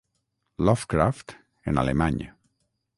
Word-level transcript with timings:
Lovecraft 0.69 1.37
en 1.69 1.77
alemany. 1.85 2.21